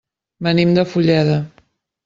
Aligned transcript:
Venim 0.47 0.71
de 0.79 0.87
Fulleda. 0.95 1.39